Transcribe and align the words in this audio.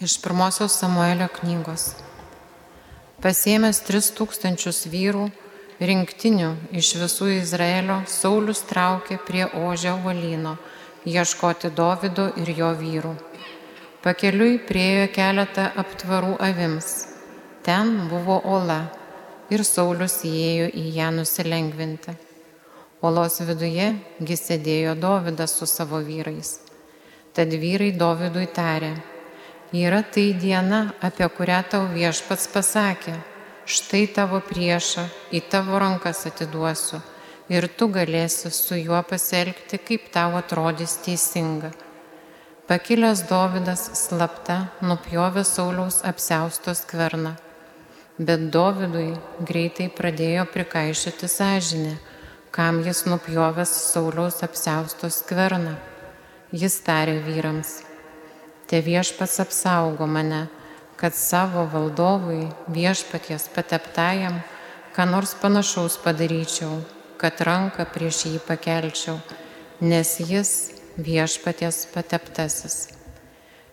Iš 0.00 0.14
pirmosios 0.24 0.78
Samuelio 0.80 1.26
knygos. 1.28 1.82
Pasėmęs 3.20 3.82
tris 3.84 4.06
tūkstančius 4.16 4.86
vyrų, 4.88 5.26
rinktinių 5.76 6.54
iš 6.80 6.94
visų 7.02 7.28
Izraelio, 7.34 7.98
Saulis 8.08 8.62
traukė 8.70 9.18
prie 9.26 9.42
Ožio 9.44 9.98
valyno 10.00 10.54
ieškoti 11.04 11.68
Dovido 11.76 12.30
ir 12.40 12.48
jo 12.62 12.70
vyrų. 12.80 13.12
Pakeliui 14.00 14.56
priejo 14.64 15.04
keletą 15.18 15.68
aptvarų 15.84 16.32
avims. 16.48 16.88
Ten 17.60 17.92
buvo 18.08 18.40
ola 18.56 18.80
ir 19.52 19.66
Saulis 19.68 20.22
įėjo 20.24 20.72
į 20.80 20.88
ją 20.96 21.12
nusilengvinti. 21.20 22.16
Olos 23.04 23.36
viduje 23.44 23.92
gi 24.16 24.42
sėdėjo 24.46 24.96
Dovydas 24.96 25.60
su 25.60 25.68
savo 25.68 26.00
vyrais. 26.08 26.56
Tad 27.36 27.52
vyrai 27.52 27.92
Dovydui 27.92 28.48
tarė, 28.48 28.94
yra 29.72 30.02
tai 30.02 30.32
diena, 30.34 30.92
apie 31.00 31.28
kurią 31.30 31.60
tau 31.70 31.86
viešpats 31.92 32.48
pasakė, 32.50 33.14
štai 33.70 34.06
tavo 34.10 34.40
priešą 34.42 35.04
į 35.30 35.44
tavo 35.46 35.78
rankas 35.78 36.24
atiduosiu 36.26 36.98
ir 37.50 37.66
tu 37.78 37.86
galėsi 37.90 38.50
su 38.54 38.78
juo 38.78 38.98
pasielgti, 39.06 39.78
kaip 39.78 40.10
tau 40.14 40.34
atrodys 40.38 40.96
teisinga. 41.04 41.70
Pakilęs 42.70 43.24
Dovydas 43.26 43.82
slapta 43.98 44.70
nupjovė 44.82 45.42
Sauliaus 45.46 46.00
apseustos 46.06 46.84
skverną, 46.84 47.34
bet 48.18 48.46
Dovydui 48.54 49.16
greitai 49.42 49.88
pradėjo 49.90 50.46
prikaišyti 50.54 51.30
sąžinę, 51.30 51.96
kam 52.54 52.82
jis 52.86 53.04
nupjovęs 53.10 53.74
Sauliaus 53.90 54.42
apseustos 54.46 55.22
skverną. 55.24 55.74
Jis 56.50 56.80
tarė 56.86 57.20
vyrams, 57.26 57.80
Te 58.70 58.78
viešpats 58.78 59.40
apsaugo 59.42 60.06
mane, 60.06 60.44
kad 60.94 61.14
savo 61.18 61.64
valdovui 61.72 62.44
viešpaties 62.70 63.48
pateptajam, 63.50 64.36
ką 64.94 65.06
nors 65.10 65.32
panašaus 65.42 65.96
padaryčiau, 66.04 66.76
kad 67.18 67.42
ranką 67.42 67.88
prieš 67.90 68.20
jį 68.28 68.38
pakelčiau, 68.46 69.16
nes 69.82 70.14
jis 70.22 70.54
viešpaties 70.94 71.82
pateptasis. 71.96 72.78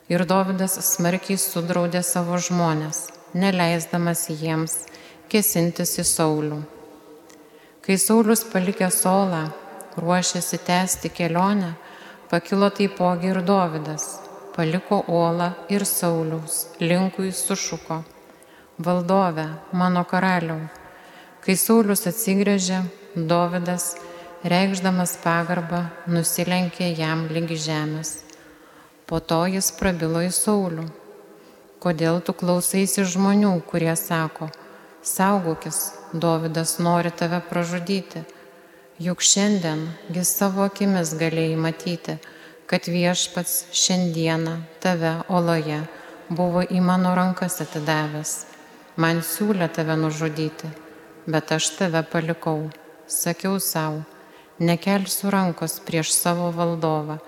Ir 0.09 0.25
Dovydas 0.25 0.79
smarkiai 0.89 1.37
sudraudė 1.45 2.01
savo 2.01 2.41
žmonės, 2.41 3.05
neleisdamas 3.37 4.31
jiems 4.33 4.79
kesintis 5.29 5.93
į 6.01 6.07
Saulių. 6.09 6.63
Kai 7.85 8.01
Saulis 8.01 8.41
palikė 8.49 8.89
solą, 8.89 9.49
ruošėsi 9.93 10.57
tęsti 10.57 11.13
kelionę, 11.13 11.75
pakilo 12.33 12.73
taipogi 12.73 13.29
ir 13.35 13.45
Dovydas 13.45 14.15
paliko 14.57 15.03
Olą 15.07 15.51
ir 15.69 15.85
Sauliaus, 15.85 16.53
linkui 16.81 17.31
sušuko, 17.31 18.01
valdove, 18.81 19.45
mano 19.71 20.01
karaliau. 20.03 20.63
Kai 21.45 21.53
Saulius 21.53 22.07
atsigrėžė, 22.09 22.79
Dovydas, 23.29 23.85
reikšdamas 24.41 25.13
pagarbą, 25.21 25.83
nusilenkė 26.09 26.89
jam 26.97 27.27
lygi 27.29 27.57
žemės. 27.67 28.11
Po 29.05 29.19
to 29.19 29.43
jis 29.53 29.69
prabilo 29.77 30.23
į 30.25 30.31
Saulių. 30.33 30.87
Kodėl 31.77 32.17
tu 32.25 32.33
klausaisi 32.33 33.05
žmonių, 33.05 33.53
kurie 33.69 33.93
sako, 33.93 34.49
saugokis, 35.05 35.83
Dovydas 36.13 36.79
nori 36.81 37.13
tave 37.13 37.43
pražudyti. 37.51 38.25
Juk 38.97 39.21
šiandien 39.21 39.85
jis 40.09 40.33
savo 40.41 40.65
akimis 40.65 41.13
galėjai 41.21 41.61
matyti, 41.61 42.17
kad 42.67 42.87
viešpats 42.87 43.65
šiandieną 43.71 44.57
tave 44.83 45.13
oloje 45.31 45.79
buvo 46.29 46.65
į 46.67 46.81
mano 46.83 47.13
rankas 47.15 47.61
atidavęs. 47.63 48.33
Man 48.99 49.21
siūlė 49.23 49.69
tave 49.71 49.95
nužudyti, 49.95 50.67
bet 51.29 51.53
aš 51.55 51.69
tave 51.77 52.01
palikau. 52.11 52.67
Sakiau 53.07 53.59
savo, 53.63 54.01
nekelsiu 54.59 55.31
rankos 55.31 55.77
prieš 55.87 56.11
savo 56.17 56.49
valdovą, 56.51 57.19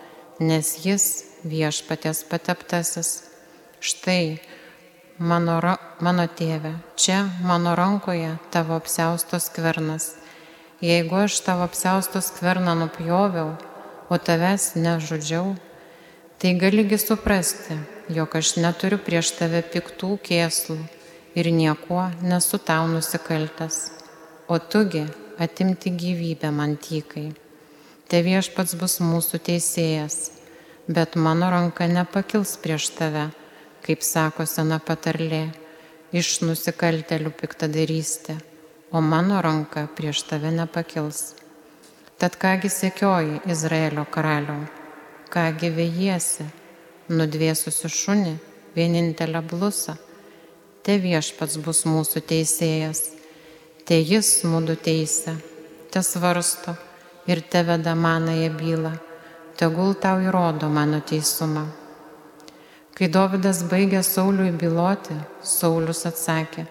nes 0.44 0.74
jis 0.84 1.06
viešpatės 1.48 2.26
pateptasis. 2.28 3.12
Štai, 3.80 4.42
mano, 5.20 5.56
mano 6.04 6.28
tėve, 6.28 6.74
čia 7.00 7.22
mano 7.48 7.78
rankoje 7.80 8.36
tavo 8.52 8.76
apsiaustos 8.76 9.48
skvernas. 9.48 10.18
Jeigu 10.84 11.24
aš 11.24 11.40
tavo 11.48 11.64
apsiaustos 11.70 12.34
skverną 12.34 12.76
nupjoviau, 12.76 13.56
o 14.10 14.18
tavęs 14.18 14.74
nežudžiau, 14.76 15.54
tai 16.42 16.56
galigi 16.58 16.98
suprasti, 16.98 17.78
jog 18.10 18.36
aš 18.36 18.56
neturiu 18.58 18.98
prieš 18.98 19.36
tave 19.38 19.62
piktų 19.62 20.16
kėslų 20.26 20.80
ir 21.38 21.52
niekuo 21.54 22.10
nesu 22.22 22.58
tau 22.58 22.88
nusikaltęs, 22.90 23.78
o 24.50 24.58
tugi 24.60 25.06
atimti 25.38 25.94
gyvybę 25.94 26.50
man 26.52 26.76
tykai. 26.78 27.30
Te 28.10 28.24
viešpats 28.26 28.74
bus 28.82 28.98
mūsų 29.06 29.38
teisėjas, 29.46 30.32
bet 30.90 31.14
mano 31.16 31.52
ranka 31.54 31.86
nepakils 31.86 32.56
prieš 32.64 32.90
tave, 32.98 33.28
kaip 33.86 34.02
sako 34.02 34.48
sena 34.50 34.80
patarlė, 34.82 35.52
iš 36.12 36.40
nusikaltelių 36.42 37.30
piktadarystė, 37.38 38.40
o 38.90 39.02
mano 39.06 39.38
ranka 39.46 39.86
prieš 39.94 40.26
tave 40.32 40.50
nepakils. 40.56 41.36
Tad 42.20 42.36
kągi 42.38 42.70
sekioji 42.70 43.40
Izraelio 43.48 44.04
karaliau, 44.12 44.66
kągi 45.32 45.70
vėjiesi, 45.72 46.44
nudvėsusi 47.16 47.88
šunį, 47.96 48.34
vienintelę 48.76 49.40
blusą. 49.48 49.96
Te 50.84 50.98
viešpats 51.00 51.56
bus 51.64 51.86
mūsų 51.88 52.20
teisėjas, 52.32 53.00
te 53.88 54.02
jis 54.02 54.32
mūdu 54.44 54.76
teisė, 54.88 55.38
te 55.96 56.04
svarsto 56.04 56.74
ir 57.32 57.40
te 57.40 57.64
veda 57.64 57.96
manąją 57.96 58.52
bylą, 58.60 58.94
tegul 59.56 59.96
tau 59.96 60.20
įrodo 60.20 60.68
mano 60.68 61.00
teisumą. 61.00 61.64
Kai 63.00 63.08
Dovydas 63.16 63.64
baigė 63.72 64.04
Sauliui 64.04 64.52
byloti, 64.52 65.16
Saulis 65.56 66.04
atsakė, 66.12 66.68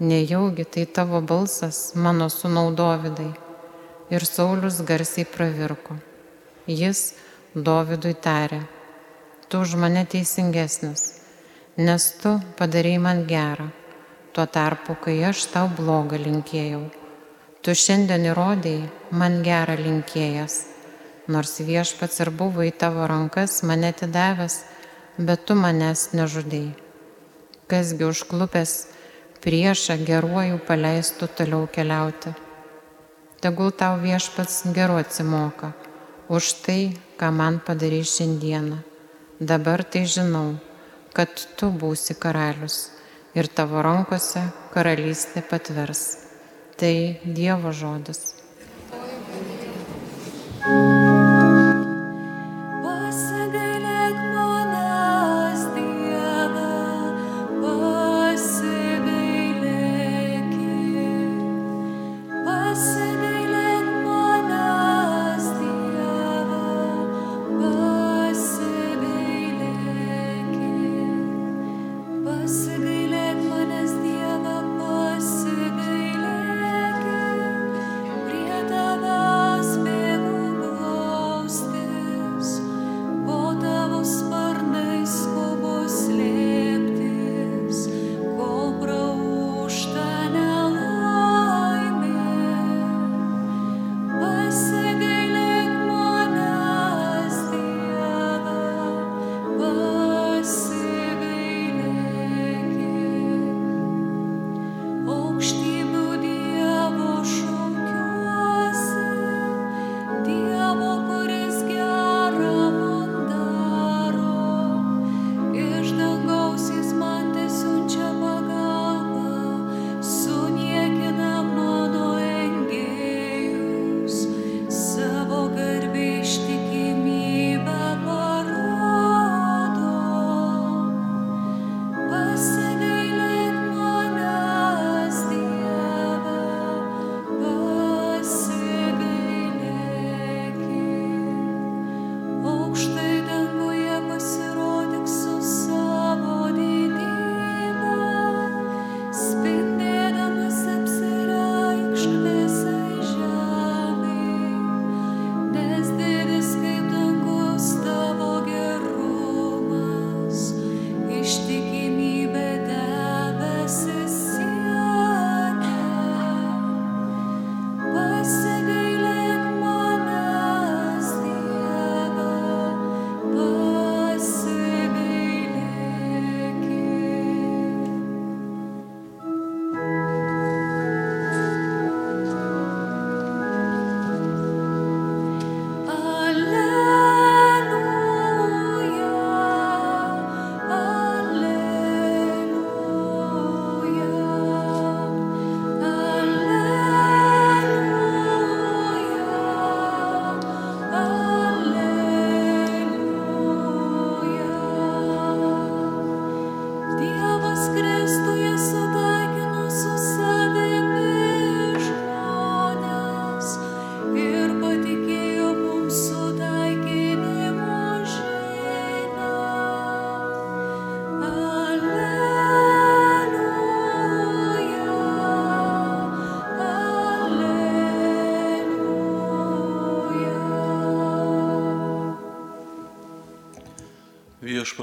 nejaugi 0.00 0.64
tai 0.64 0.88
tavo 0.88 1.20
balsas, 1.20 1.90
mano 1.94 2.32
sunau 2.32 2.70
Dovydai 2.72 3.49
ir 4.10 4.24
Saulis 4.26 4.80
garsiai 4.82 5.24
pravirko. 5.24 5.94
Jis 6.66 7.00
Dovydui 7.54 8.14
tarė, 8.14 8.60
tu 9.48 9.62
už 9.64 9.76
mane 9.82 10.02
teisingesnis, 10.06 11.04
nes 11.78 12.06
tu 12.22 12.36
padarėjai 12.58 13.02
man 13.06 13.22
gerą, 13.30 13.68
tuo 14.34 14.46
tarpu, 14.46 14.94
kai 15.04 15.16
aš 15.30 15.46
tau 15.54 15.70
blogą 15.78 16.18
linkėjau. 16.22 16.82
Tu 17.62 17.74
šiandien 17.76 18.26
įrodėjai 18.30 19.16
man 19.22 19.40
gerą 19.46 19.78
linkėjas, 19.78 20.60
nors 21.28 21.58
viešpats 21.70 22.22
ir 22.24 22.30
buvo 22.42 22.66
į 22.66 22.74
tavo 22.82 23.06
rankas 23.10 23.60
mane 23.62 23.90
atidavęs, 23.94 24.60
bet 25.18 25.46
tu 25.46 25.58
manęs 25.58 26.10
nežudėjai. 26.18 26.76
Kasgi 27.70 28.06
užklupęs 28.10 28.76
priešą 29.42 29.98
geruoju 30.06 30.62
paleistų 30.66 31.28
toliau 31.38 31.66
keliauti 31.70 32.34
tegul 33.40 33.70
tau 33.72 33.96
viešpats 34.00 34.68
geru 34.76 35.00
atsimoka 35.00 35.72
už 36.28 36.62
tai, 36.62 36.94
ką 37.18 37.28
man 37.34 37.58
padarai 37.58 38.04
šiandieną. 38.06 38.78
Dabar 39.40 39.82
tai 39.82 40.04
žinau, 40.06 40.60
kad 41.16 41.32
tu 41.56 41.72
būsi 41.72 42.14
karalius 42.14 42.92
ir 43.34 43.48
tavo 43.48 43.82
rankose 43.82 44.42
karalystė 44.74 45.42
patvers. 45.42 46.02
Tai 46.78 46.94
Dievo 47.24 47.72
žodis. 47.74 48.39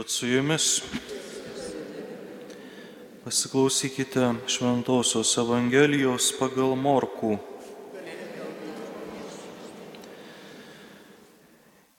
Viešpat 0.08 0.20
su 0.20 0.28
jumis. 0.28 0.82
Pasiklausykite 3.24 4.36
Šventojios 4.48 5.38
Evangelijos 5.38 6.32
pagal 6.40 6.76
Morkų. 6.80 7.38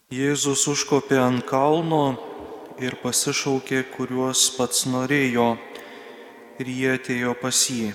Jėzus 0.08 0.64
užkopė 0.72 1.18
ant 1.20 1.44
kalno 1.44 2.16
ir 2.80 2.96
pasišaukė, 3.02 3.84
kuriuos 3.92 4.56
pats 4.56 4.86
norėjo, 4.86 5.58
ir 6.58 6.66
jie 6.66 6.94
atėjo 6.94 7.34
pas 7.36 7.60
jį. 7.68 7.92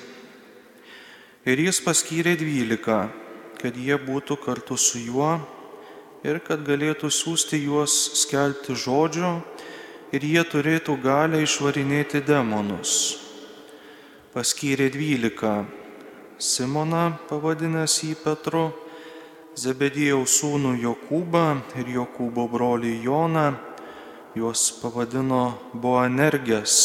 Ir 1.45 1.57
jis 1.57 1.81
paskyrė 1.81 2.35
dvylika, 2.37 3.09
kad 3.57 3.73
jie 3.73 3.97
būtų 3.97 4.37
kartu 4.37 4.77
su 4.77 5.01
juo 5.01 5.39
ir 6.23 6.37
kad 6.39 6.61
galėtų 6.61 7.09
siūsti 7.09 7.65
juos 7.65 7.97
skelbti 8.21 8.77
žodžio 8.77 9.41
ir 10.13 10.21
jie 10.21 10.43
turėtų 10.45 10.99
galę 11.01 11.41
išvarinėti 11.41 12.21
demonus. 12.25 12.93
Paskyrė 14.33 14.91
dvylika 14.93 15.63
Simoną, 16.37 17.13
pavadinęs 17.29 17.99
jį 18.03 18.15
Petru, 18.21 18.63
Zebedėjaus 19.53 20.39
sūnų 20.39 20.73
Jokūbą 20.81 21.43
ir 21.77 21.89
Jokūbo 21.93 22.47
brolį 22.49 22.95
Joną, 23.05 23.51
juos 24.33 24.63
pavadino 24.81 25.43
Boanergės, 25.77 26.77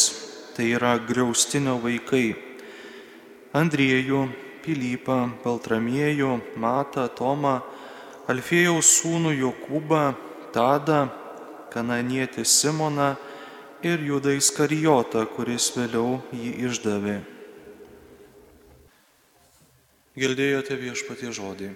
tai 0.53 0.69
yra 0.77 0.93
griaustinio 1.01 1.79
vaikai. 1.81 2.35
Andriejų, 3.57 4.27
Pilypą, 4.61 5.17
Baltramiejų, 5.41 6.35
Matą, 6.61 7.07
Tomą, 7.17 7.57
Alfėjaus 8.29 8.93
sūnų 8.99 9.33
Jokūbą, 9.39 10.03
Tadą, 10.53 11.07
kananietį 11.73 12.45
Simoną 12.45 13.13
ir 13.85 14.01
Judą 14.03 14.33
Iskarijotą, 14.35 15.25
kuris 15.35 15.69
vėliau 15.75 16.19
jį 16.35 16.55
išdavė. 16.67 17.19
Girdėjote 20.19 20.75
viešpatie 20.75 21.31
žodį. 21.31 21.69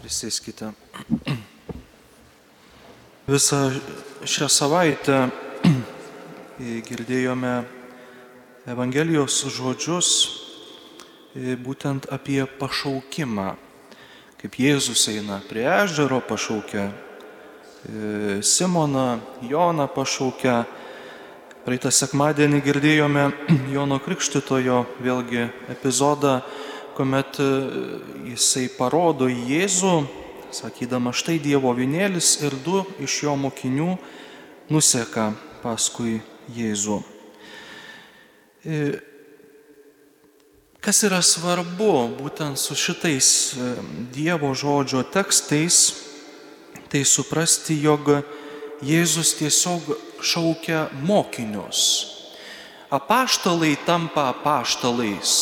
Prisiskite. 0.00 0.70
Visą 3.28 3.60
šią 4.28 4.48
savaitę 4.52 5.18
girdėjome 6.88 7.52
Evangelijos 8.68 9.42
žodžius 9.52 10.10
būtent 11.64 12.08
apie 12.12 12.44
pašaukimą. 12.60 13.63
Kaip 14.44 14.58
Jėzus 14.60 15.06
eina 15.08 15.38
prie 15.48 15.62
ežero, 15.64 16.18
pašaukia 16.20 16.82
e, 16.84 18.42
Simoną, 18.44 19.22
Joną 19.48 19.86
pašaukia. 19.88 20.66
Praeitą 21.64 21.88
sekmadienį 21.88 22.60
girdėjome 22.66 23.22
Jono 23.72 23.96
Krikštitojo 24.04 24.82
vėlgi 25.00 25.46
epizodą, 25.72 26.34
kuomet 26.92 27.40
e, 27.40 27.48
jisai 28.34 28.66
parodo 28.76 29.30
Jėzų, 29.32 29.94
sakydama, 30.52 31.16
štai 31.16 31.38
Dievo 31.40 31.72
vinėlis 31.72 32.34
ir 32.44 32.52
du 32.68 32.84
iš 33.00 33.22
jo 33.24 33.38
mokinių 33.46 33.94
nuseka 34.68 35.30
paskui 35.64 36.18
Jėzų. 36.52 37.00
Kas 40.84 40.98
yra 41.06 41.22
svarbu 41.24 42.18
būtent 42.18 42.60
su 42.60 42.74
šitais 42.76 43.28
e, 43.56 43.68
Dievo 44.12 44.50
žodžio 44.52 45.00
tekstais, 45.08 45.78
tai 46.92 47.00
suprasti, 47.08 47.78
jog 47.80 48.10
Jėzus 48.84 49.30
tiesiog 49.38 49.88
šaukia 50.20 50.90
mokinius. 51.08 51.80
Apaštalai 52.92 53.78
tampa 53.86 54.26
apaštalais 54.34 55.32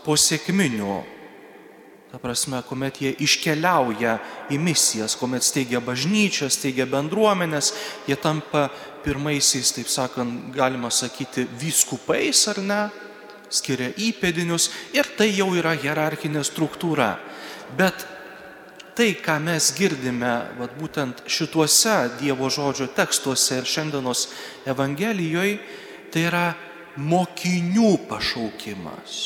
po 0.00 0.16
sėkminių. 0.16 0.96
Ta 2.08 2.24
prasme, 2.24 2.64
kuomet 2.64 3.04
jie 3.04 3.12
iškeliauja 3.20 4.16
į 4.48 4.64
misijas, 4.64 5.12
kuomet 5.20 5.44
steigia 5.44 5.84
bažnyčias, 5.84 6.56
steigia 6.56 6.88
bendruomenės, 6.88 7.74
jie 8.08 8.16
tampa 8.16 8.70
pirmaisiais, 9.04 9.76
taip 9.76 9.92
sakant, 9.92 10.54
galima 10.56 10.88
sakyti, 10.88 11.44
vyskupais 11.60 12.46
ar 12.48 12.64
ne, 12.64 12.84
skiria 13.52 13.92
įpėdinius 13.96 14.70
ir 14.96 15.08
tai 15.18 15.30
jau 15.34 15.50
yra 15.56 15.74
hierarchinė 15.76 16.44
struktūra. 16.46 17.14
Bet 17.76 18.06
tai, 18.94 19.14
ką 19.18 19.38
mes 19.42 19.72
girdime, 19.76 20.34
vat, 20.58 20.76
būtent 20.78 21.24
šituose 21.26 21.96
Dievo 22.20 22.50
žodžio 22.52 22.88
tekstuose 22.94 23.60
ir 23.60 23.68
šiandienos 23.68 24.28
Evangelijoje, 24.70 25.58
tai 26.14 26.28
yra 26.28 26.46
mokinių 26.96 27.96
pašaukimas. 28.08 29.18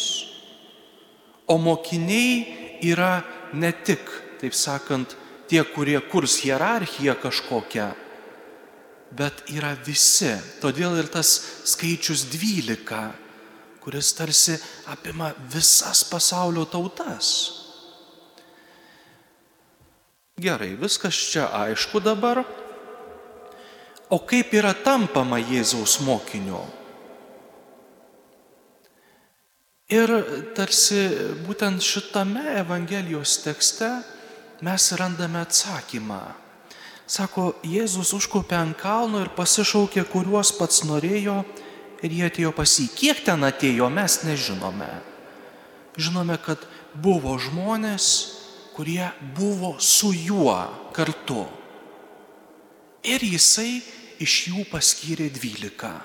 O 1.49 1.59
mokiniai 1.61 2.81
yra 2.85 3.23
ne 3.53 3.73
tik, 3.73 4.09
taip 4.41 4.57
sakant, 4.57 5.17
tie, 5.49 5.63
kurie 5.65 6.01
kurs 6.11 6.39
hierarchiją 6.45 7.17
kažkokią, 7.21 7.89
bet 9.17 9.45
yra 9.53 9.73
visi. 9.85 10.35
Todėl 10.61 10.99
ir 11.01 11.09
tas 11.13 11.39
skaičius 11.69 12.27
12 12.33 13.28
kuris 13.83 14.13
tarsi 14.15 14.59
apima 14.87 15.33
visas 15.53 16.05
pasaulio 16.05 16.65
tautas. 16.65 17.29
Gerai, 20.39 20.75
viskas 20.79 21.17
čia 21.33 21.49
aišku 21.51 22.01
dabar. 22.01 22.45
O 24.09 24.19
kaip 24.25 24.55
yra 24.55 24.71
tampama 24.73 25.41
Jėzaus 25.43 25.99
mokiniu? 26.07 26.63
Ir 29.89 30.13
tarsi 30.57 31.01
būtent 31.47 31.83
šitame 31.83 32.45
Evangelijos 32.61 33.39
tekste 33.41 33.89
mes 34.61 34.87
randame 35.01 35.41
atsakymą. 35.43 36.21
Sako, 37.09 37.55
Jėzus 37.65 38.13
užkopė 38.13 38.59
ant 38.59 38.77
kalno 38.77 39.23
ir 39.25 39.31
pasišaukė, 39.33 40.05
kuriuos 40.13 40.53
pats 40.59 40.83
norėjo 40.85 41.41
ir 42.03 42.15
jie 42.15 42.27
atėjo 42.29 42.53
pas 42.57 42.75
jį. 42.79 42.89
Kiek 42.95 43.23
ten 43.27 43.45
atėjo, 43.47 43.89
mes 43.91 44.19
nežinome. 44.27 44.91
Žinome, 45.99 46.37
kad 46.43 46.63
buvo 46.95 47.35
žmonės, 47.43 48.09
kurie 48.77 49.09
buvo 49.35 49.75
su 49.83 50.13
juo 50.15 50.59
kartu. 50.95 51.47
Ir 53.03 53.23
jisai 53.23 53.81
iš 54.23 54.35
jų 54.51 54.65
paskyrė 54.71 55.29
dvylika. 55.35 55.97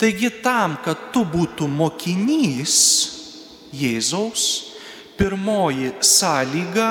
Taigi 0.00 0.32
tam, 0.42 0.76
kad 0.82 1.12
tu 1.14 1.22
būtų 1.28 1.68
mokinys 1.70 2.76
Jėzaus, 3.72 4.44
pirmoji 5.16 5.92
sąlyga 6.04 6.88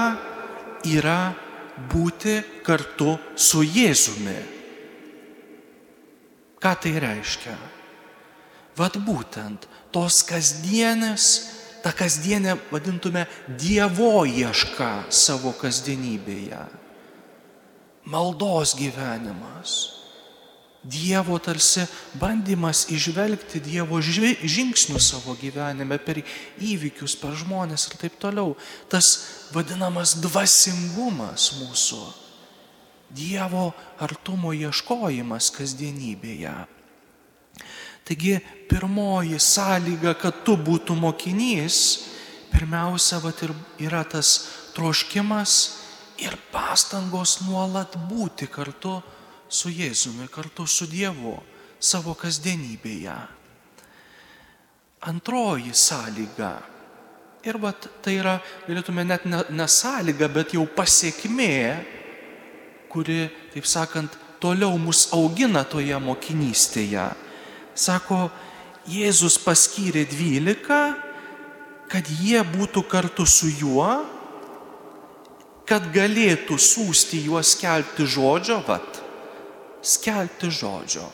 yra 0.87 1.33
būti 1.91 2.39
kartu 2.65 3.17
su 3.35 3.61
Jėzumi. 3.61 4.60
Ką 6.61 6.75
tai 6.77 6.99
reiškia? 7.01 7.55
Vat 8.77 8.97
būtent 9.01 9.65
tos 9.91 10.21
kasdienės, 10.29 11.25
ta 11.81 11.89
kasdienė 11.93 12.55
vadintume 12.69 13.25
Dievo 13.59 14.21
ieška 14.29 15.09
savo 15.09 15.55
kasdienybėje. 15.57 16.61
Maldos 18.05 18.75
gyvenimas. 18.77 19.73
Dievo 20.81 21.37
tarsi 21.37 21.83
bandymas 22.17 22.87
išvelgti 22.89 23.61
Dievo 23.61 23.99
žingsnių 24.01 25.01
savo 25.01 25.35
gyvenime 25.37 25.99
per 26.01 26.21
įvykius, 26.21 27.17
per 27.21 27.37
žmonės 27.37 27.89
ir 27.89 27.99
taip 28.01 28.17
toliau. 28.21 28.55
Tas 28.89 29.11
vadinamas 29.53 30.15
dvasingumas 30.21 31.51
mūsų 31.59 32.01
Dievo 33.15 33.71
artumo 33.99 34.53
ieškojimas 34.55 35.51
kasdienybėje. 35.55 36.53
Taigi 38.07 38.39
pirmoji 38.69 39.37
sąlyga, 39.39 40.15
kad 40.17 40.41
tu 40.45 40.55
būtų 40.57 40.95
mokinys, 40.97 41.77
pirmiausia, 42.51 43.21
vat, 43.23 43.43
ir 43.45 43.53
yra 43.85 44.01
tas 44.03 44.31
troškimas 44.75 45.57
ir 46.21 46.35
pastangos 46.51 47.39
nuolat 47.45 47.95
būti 48.09 48.49
kartu 48.51 48.97
su 49.51 49.69
Jėzumi, 49.69 50.29
kartu 50.31 50.65
su 50.67 50.87
Dievu 50.89 51.37
savo 51.79 52.15
kasdienybėje. 52.17 53.15
Antroji 55.11 55.73
sąlyga. 55.73 56.51
Ir 57.41 57.57
vat, 57.57 57.87
tai 58.05 58.19
yra, 58.19 58.35
galėtume 58.67 59.05
net 59.05 59.25
ne, 59.25 59.41
ne 59.49 59.65
sąlyga, 59.65 60.29
bet 60.29 60.53
jau 60.53 60.67
pasiekmė 60.69 61.55
kuri, 62.91 63.25
taip 63.53 63.67
sakant, 63.67 64.17
toliau 64.41 64.75
mus 64.81 65.07
augina 65.15 65.63
toje 65.63 65.97
mokinystėje. 66.01 67.11
Sako, 67.77 68.25
Jėzus 68.89 69.37
paskyrė 69.39 70.07
dvylika, 70.09 70.81
kad 71.91 72.07
jie 72.21 72.41
būtų 72.47 72.81
kartu 72.89 73.27
su 73.29 73.51
juo, 73.51 73.89
kad 75.69 75.85
galėtų 75.93 76.57
siūsti 76.59 77.21
juos 77.27 77.53
skelbti 77.55 78.07
žodžio, 78.09 78.57
vat, 78.67 79.01
skelbti 79.85 80.49
žodžio. 80.51 81.05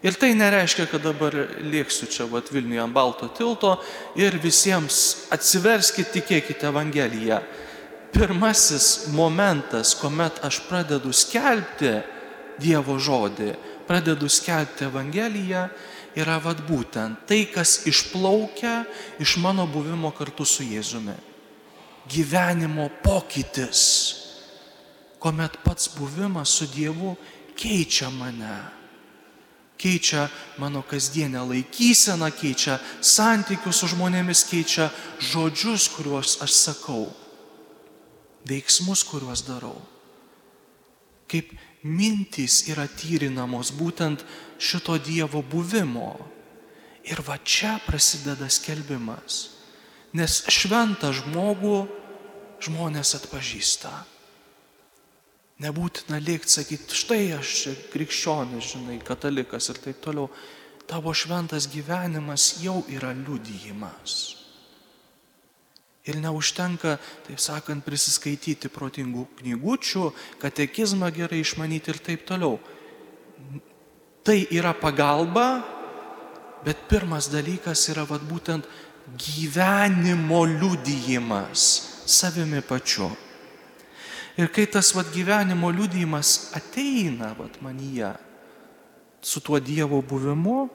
Ir 0.00 0.16
tai 0.16 0.30
nereiškia, 0.32 0.86
kad 0.88 1.02
dabar 1.04 1.34
lėksiu 1.60 2.06
čia 2.08 2.24
vat 2.30 2.48
Vilniuje 2.48 2.80
ant 2.80 2.94
balto 2.94 3.28
tilto 3.36 3.74
ir 4.16 4.38
visiems 4.40 5.26
atsiverskite, 5.34 6.14
tikėkite 6.14 6.70
Evangeliją. 6.70 7.42
Pirmasis 8.12 9.08
momentas, 9.14 9.94
kuomet 9.94 10.40
aš 10.44 10.60
pradedu 10.68 11.12
skelbti 11.14 12.00
Dievo 12.60 12.98
žodį, 13.00 13.54
pradedu 13.88 14.28
skelbti 14.28 14.84
Evangeliją, 14.84 15.68
yra 16.18 16.36
vad 16.42 16.60
būtent 16.66 17.24
tai, 17.30 17.46
kas 17.48 17.86
išplaukia 17.88 18.82
iš 19.22 19.38
mano 19.40 19.64
buvimo 19.70 20.10
kartu 20.12 20.44
su 20.44 20.66
Jėzumi. 20.66 21.14
Gyvenimo 22.10 22.88
pokytis, 23.04 23.84
kuomet 25.22 25.60
pats 25.64 25.88
buvimas 25.94 26.52
su 26.58 26.66
Dievu 26.68 27.14
keičia 27.56 28.10
mane 28.10 28.80
keičia 29.80 30.28
mano 30.58 30.82
kasdienę 30.82 31.40
laikyseną, 31.40 32.28
keičia 32.36 32.76
santykius 33.00 33.80
su 33.80 33.88
žmonėmis, 33.94 34.44
keičia 34.50 34.90
žodžius, 35.24 35.88
kuriuos 35.96 36.36
aš 36.44 36.52
sakau, 36.52 37.08
veiksmus, 38.50 39.04
kuriuos 39.06 39.44
darau. 39.46 39.78
Kaip 41.30 41.52
mintys 41.86 42.66
yra 42.68 42.84
tyrinamos 42.88 43.72
būtent 43.76 44.24
šito 44.60 44.98
Dievo 45.00 45.42
buvimo. 45.42 46.18
Ir 47.06 47.22
va 47.24 47.38
čia 47.40 47.78
prasideda 47.86 48.50
skelbimas. 48.52 49.56
Nes 50.12 50.42
šventą 50.50 51.14
žmogų 51.16 51.86
žmonės 52.60 53.14
atpažįsta. 53.20 53.92
Nebūtina 55.60 56.18
lėkti 56.24 56.56
sakyti, 56.56 56.96
štai 56.96 57.22
aš 57.36 57.54
čia 57.62 57.72
krikščionis, 57.92 58.72
žinai, 58.74 58.98
katalikas 59.04 59.68
ir 59.72 59.80
taip 59.80 60.00
toliau. 60.04 60.30
Tavo 60.88 61.12
šventas 61.14 61.68
gyvenimas 61.70 62.56
jau 62.64 62.80
yra 62.90 63.12
liudijimas. 63.14 64.39
Ir 66.10 66.18
neužtenka, 66.18 66.96
taip 67.28 67.38
sakant, 67.42 67.84
prisiskaityti 67.86 68.70
protingų 68.72 69.26
knygučių, 69.38 70.10
katekizmą 70.42 71.10
gerai 71.14 71.42
išmanyti 71.44 71.92
ir 71.94 72.00
taip 72.02 72.24
toliau. 72.26 72.58
Tai 74.26 74.36
yra 74.52 74.74
pagalba, 74.76 75.62
bet 76.66 76.88
pirmas 76.90 77.30
dalykas 77.32 77.86
yra 77.92 78.04
vat, 78.08 78.24
būtent 78.26 78.66
gyvenimo 79.16 80.42
liudijimas 80.48 81.66
savimi 82.10 82.60
pačiu. 82.66 83.10
Ir 84.40 84.50
kai 84.52 84.66
tas 84.66 84.92
vat, 84.96 85.08
gyvenimo 85.14 85.70
liudijimas 85.70 86.50
ateina 86.56 87.34
vat, 87.38 87.60
manyje 87.62 88.12
su 89.20 89.40
tuo 89.40 89.60
Dievo 89.60 90.00
buvimu, 90.02 90.68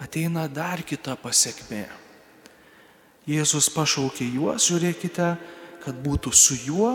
ateina 0.00 0.46
dar 0.48 0.82
kita 0.86 1.16
pasiekmė. 1.18 2.03
Jėzus 3.24 3.70
pašaukė 3.72 4.26
juos, 4.34 4.66
žiūrėkite, 4.68 5.28
kad 5.84 6.00
būtų 6.04 6.32
su 6.36 6.58
juo, 6.66 6.92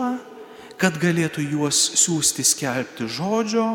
kad 0.80 0.94
galėtų 1.00 1.42
juos 1.56 1.78
siūsti 1.98 2.44
skelbti 2.46 3.08
žodžio 3.10 3.66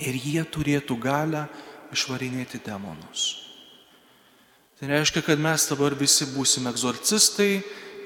ir 0.00 0.16
jie 0.16 0.42
turėtų 0.48 0.96
galę 1.00 1.44
išvarinėti 1.92 2.62
demonus. 2.64 3.28
Tai 4.80 4.88
reiškia, 4.88 5.20
kad 5.26 5.40
mes 5.42 5.66
dabar 5.68 5.92
visi 5.92 6.24
būsime 6.32 6.72
egzorcistai 6.72 7.50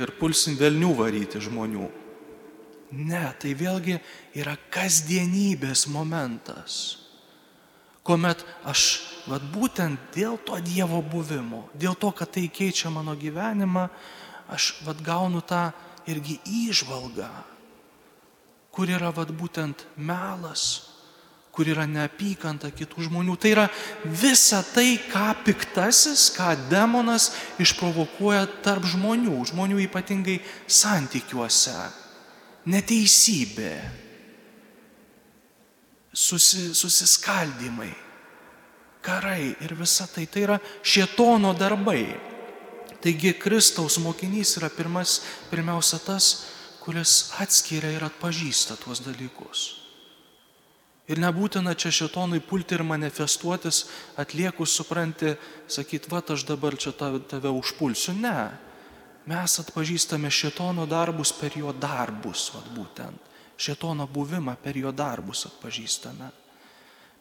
ir 0.02 0.14
pulsim 0.18 0.58
velnių 0.58 0.90
varyti 0.98 1.38
žmonių. 1.42 1.86
Ne, 2.94 3.22
tai 3.38 3.54
vėlgi 3.58 4.00
yra 4.38 4.56
kasdienybės 4.74 5.86
momentas, 5.90 7.03
kuomet 8.04 8.44
aš, 8.68 9.02
vad 9.26 9.44
būtent 9.54 10.12
dėl 10.14 10.36
to 10.44 10.58
Dievo 10.64 11.00
buvimo, 11.02 11.64
dėl 11.72 11.96
to, 11.96 12.12
kad 12.12 12.30
tai 12.36 12.46
keičia 12.52 12.92
mano 12.92 13.16
gyvenimą, 13.16 13.88
aš 14.52 14.74
vad 14.84 15.00
gaunu 15.04 15.40
tą 15.40 15.70
irgi 16.06 16.36
įžvalgą, 16.44 17.30
kur 18.74 18.90
yra 18.90 19.08
vad 19.14 19.32
būtent 19.32 19.86
melas, 19.96 20.90
kur 21.54 21.68
yra 21.70 21.86
neapykanta 21.86 22.72
kitų 22.74 23.06
žmonių. 23.06 23.36
Tai 23.38 23.50
yra 23.54 23.66
visa 24.04 24.60
tai, 24.74 24.98
ką 24.98 25.30
piktasis, 25.46 26.26
ką 26.34 26.50
demonas 26.68 27.30
išprovokuoja 27.62 28.48
tarp 28.66 28.88
žmonių, 28.90 29.38
žmonių 29.54 29.78
ypatingai 29.86 30.40
santykiuose 30.66 31.78
neteisybė, 32.64 33.72
susi, 36.14 36.72
susiskaldimai, 36.74 37.92
karai 39.04 39.54
ir 39.60 39.74
visa 39.76 40.06
tai. 40.06 40.26
Tai 40.26 40.42
yra 40.46 40.58
šietono 40.82 41.52
darbai. 41.58 42.06
Taigi 43.04 43.34
Kristaus 43.36 43.98
mokinys 44.00 44.56
yra 44.56 44.70
pirmas, 44.72 45.20
pirmiausia 45.50 46.00
tas, 46.00 46.28
kuris 46.80 47.34
atskiria 47.42 47.90
ir 47.92 48.04
atpažįsta 48.06 48.78
tuos 48.80 49.02
dalykus. 49.04 49.64
Ir 51.04 51.20
nebūtina 51.20 51.74
čia 51.76 51.90
šitonui 51.92 52.40
pulti 52.40 52.78
ir 52.78 52.84
manifestuotis, 52.86 53.82
atliekus 54.16 54.72
supranti, 54.72 55.34
sakyti, 55.68 56.08
va, 56.08 56.22
aš 56.24 56.46
dabar 56.48 56.78
čia 56.80 56.94
tave 56.96 57.52
užpulsiu. 57.52 58.16
Ne 58.16 58.38
mes 59.26 59.58
atpažįstame 59.60 60.30
šetono 60.30 60.86
darbus 60.86 61.32
per 61.32 61.56
jo 61.56 61.72
darbus, 61.72 62.50
vat 62.54 62.66
būtent. 62.76 63.32
Šetono 63.56 64.06
buvimą 64.10 64.56
per 64.62 64.76
jo 64.76 64.90
darbus 64.92 65.46
atpažįstame. 65.50 66.30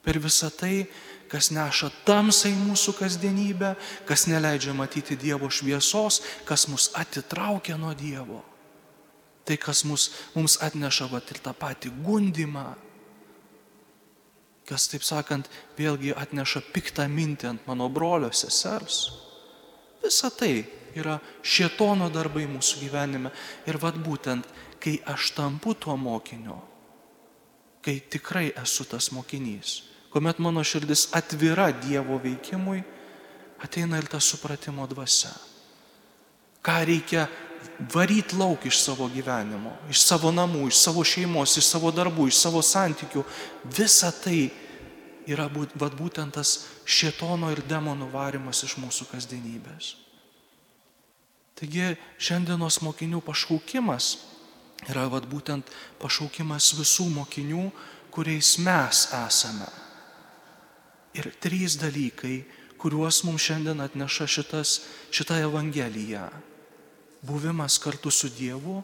Per 0.04 0.20
visą 0.20 0.50
tai, 0.52 0.84
kas 1.32 1.48
neša 1.56 1.90
tamsą 2.04 2.52
į 2.52 2.58
mūsų 2.60 2.94
kasdienybę, 2.98 3.74
kas 4.10 4.26
neleidžia 4.28 4.74
matyti 4.76 5.16
Dievo 5.16 5.48
šviesos, 5.48 6.20
kas 6.46 6.68
mus 6.68 6.90
atitraukia 7.00 7.78
nuo 7.80 7.94
Dievo. 7.96 8.42
Tai, 9.48 9.56
kas 9.60 9.84
mus, 9.88 10.10
mums 10.36 10.58
atneša 10.64 11.08
vat, 11.12 11.32
ir 11.32 11.40
tą 11.44 11.56
patį 11.56 11.92
gundimą, 12.04 12.74
kas, 14.68 14.88
taip 14.92 15.04
sakant, 15.08 15.50
vėlgi 15.80 16.14
atneša 16.16 16.64
piktą 16.76 17.08
mintį 17.12 17.50
ant 17.50 17.68
mano 17.68 17.90
brolio 17.92 18.32
sesers. 18.36 19.06
Visa 20.04 20.32
tai 20.32 20.64
yra 21.00 21.18
šietono 21.44 22.10
darbai 22.14 22.46
mūsų 22.52 22.84
gyvenime. 22.84 23.32
Ir 23.68 23.80
vad 23.82 23.98
būtent, 24.04 24.48
kai 24.84 25.00
aš 25.08 25.32
tampu 25.38 25.74
tuo 25.74 25.96
mokiniu, 25.98 26.58
kai 27.82 28.02
tikrai 28.04 28.52
esu 28.60 28.84
tas 28.84 29.12
mokinys, 29.16 29.84
kuomet 30.12 30.40
mano 30.44 30.64
širdis 30.64 31.08
atvira 31.16 31.70
Dievo 31.72 32.20
veikimui, 32.20 32.84
ateina 33.64 33.98
ir 33.98 34.10
ta 34.12 34.20
supratimo 34.20 34.88
dvasia. 34.92 35.32
Ką 36.64 36.76
reikia 36.88 37.28
varyti 37.94 38.36
lauk 38.36 38.66
iš 38.68 38.82
savo 38.84 39.08
gyvenimo, 39.12 39.72
iš 39.92 40.04
savo 40.04 40.32
namų, 40.36 40.68
iš 40.68 40.82
savo 40.84 41.04
šeimos, 41.04 41.56
iš 41.58 41.72
savo 41.72 41.92
darbų, 41.92 42.28
iš 42.28 42.40
savo 42.44 42.62
santykių. 42.64 43.24
Visa 43.78 44.12
tai 44.12 44.52
yra 45.28 45.48
būt, 45.52 45.76
būtent 45.80 46.36
tas 46.36 46.68
šietono 46.84 47.52
ir 47.52 47.64
demonų 47.68 48.12
varimas 48.12 48.64
iš 48.68 48.78
mūsų 48.84 49.08
kasdienybės. 49.12 49.96
Taigi 51.60 51.94
šiandienos 52.20 52.82
mokinių 52.84 53.22
pašaukimas 53.24 54.16
yra 54.90 55.08
vat, 55.12 55.28
būtent 55.30 55.70
pašaukimas 56.02 56.74
visų 56.78 57.08
mokinių, 57.14 57.68
kuriais 58.14 58.58
mes 58.62 59.08
esame. 59.18 59.70
Ir 61.14 61.30
trys 61.42 61.78
dalykai, 61.82 62.44
kuriuos 62.82 63.22
mums 63.28 63.46
šiandien 63.46 63.84
atneša 63.84 64.28
šitas, 64.28 64.80
šita 65.14 65.38
Evangelija. 65.46 66.28
Buvimas 67.24 67.78
kartu 67.80 68.12
su 68.12 68.28
Dievu, 68.34 68.82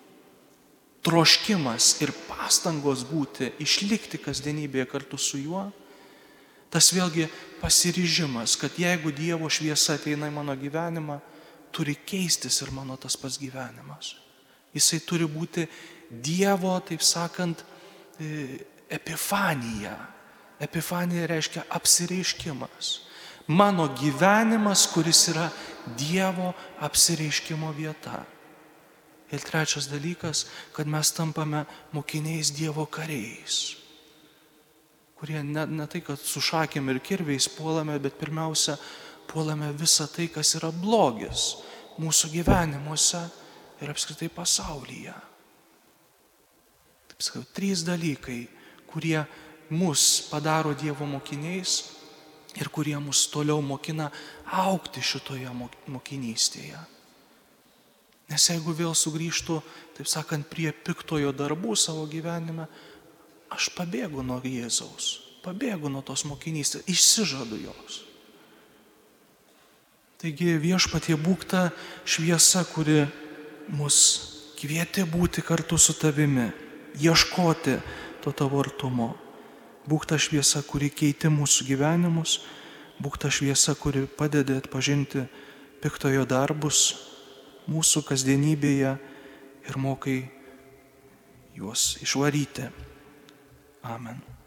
troškimas 1.04 1.98
ir 2.04 2.14
pastangos 2.28 3.04
būti, 3.08 3.52
išlikti 3.60 4.22
kasdienybėje 4.22 4.88
kartu 4.92 5.20
su 5.20 5.42
Juo. 5.42 5.66
Tas 6.70 6.92
vėlgi 6.94 7.26
pasiryžimas, 7.64 8.56
kad 8.62 8.78
jeigu 8.78 9.12
Dievo 9.16 9.50
šviesa 9.50 9.98
ateina 9.98 10.30
į 10.30 10.36
mano 10.38 10.56
gyvenimą, 10.56 11.18
turi 11.74 11.98
keistis 11.98 12.62
ir 12.62 12.72
mano 12.74 12.98
tas 12.98 13.18
pats 13.18 13.40
gyvenimas. 13.42 14.14
Jisai 14.74 15.00
turi 15.06 15.28
būti 15.30 15.66
Dievo, 16.10 16.74
taip 16.82 17.04
sakant, 17.06 17.62
e, 18.20 18.58
epifanija. 18.90 19.96
Epifanija 20.60 21.28
reiškia 21.30 21.64
apsireiškimas. 21.70 22.90
Mano 23.48 23.88
gyvenimas, 23.98 24.88
kuris 24.94 25.28
yra 25.32 25.50
Dievo 25.98 26.54
apsireiškimo 26.82 27.72
vieta. 27.74 28.26
Ir 29.30 29.42
trečias 29.46 29.86
dalykas, 29.90 30.48
kad 30.74 30.90
mes 30.90 31.12
tampame 31.14 31.66
mokiniais 31.94 32.50
Dievo 32.54 32.86
kariais, 32.90 33.78
kurie 35.20 35.44
ne, 35.44 35.66
ne 35.66 35.86
tai, 35.86 36.02
kad 36.02 36.18
su 36.18 36.42
šakėm 36.42 36.90
ir 36.90 37.02
kirviais 37.06 37.46
puolame, 37.54 38.00
bet 38.02 38.18
pirmiausia, 38.18 38.78
puolame 39.30 39.70
visą 39.78 40.08
tai, 40.10 40.30
kas 40.34 40.56
yra 40.58 40.72
blogis 40.74 41.60
mūsų 42.02 42.32
gyvenimuose 42.34 43.22
ir 43.82 43.92
apskritai 43.92 44.30
pasaulyje. 44.30 45.16
kaip 47.10 47.26
sakau, 47.28 47.44
trys 47.54 47.84
dalykai, 47.84 48.48
kurie 48.88 49.26
mus 49.70 50.30
padaro 50.32 50.74
Dievo 50.74 51.06
mokiniais 51.06 52.00
ir 52.56 52.70
kurie 52.72 52.98
mus 52.98 53.28
toliau 53.28 53.62
mokina 53.62 54.10
aukti 54.46 55.04
šitoje 55.04 55.52
mokinystėje. 55.88 56.80
Nes 58.30 58.46
jeigu 58.46 58.72
vėl 58.78 58.94
sugrįžtų, 58.94 59.58
taip 59.98 60.08
sakant, 60.08 60.48
prie 60.48 60.72
piktojo 60.72 61.34
darbų 61.34 61.76
savo 61.76 62.06
gyvenime, 62.08 62.68
aš 63.50 63.72
pabėgu 63.76 64.24
nuo 64.24 64.38
Jėzaus, 64.46 65.20
pabėgu 65.44 65.90
nuo 65.90 66.04
tos 66.06 66.24
mokinystės, 66.30 66.86
išsižadu 66.88 67.58
jos. 67.66 68.04
Taigi 70.20 70.58
viešpatie 70.62 71.16
būk 71.18 71.48
ta 71.50 71.70
šviesa, 72.06 72.66
kuri 72.70 73.08
mus 73.70 73.98
kvietė 74.60 75.06
būti 75.10 75.44
kartu 75.46 75.78
su 75.78 75.96
tavimi, 75.98 76.50
ieškoti 77.00 77.78
to 78.24 78.34
tavo 78.36 78.62
artumo. 78.64 79.14
Būk 79.90 80.06
ta 80.10 80.20
šviesa, 80.22 80.62
kuri 80.68 80.90
keiti 80.94 81.32
mūsų 81.34 81.66
gyvenimus, 81.70 82.40
būk 83.02 83.18
ta 83.22 83.32
šviesa, 83.34 83.74
kuri 83.80 84.06
padeda 84.06 84.60
atpažinti 84.60 85.26
piktojo 85.82 86.26
darbus 86.30 86.82
mūsų 87.70 88.04
kasdienybėje 88.10 88.98
ir 89.70 89.80
mokai 89.80 90.20
juos 91.56 91.96
išvaryti. 92.04 92.68
Amen. 93.84 94.39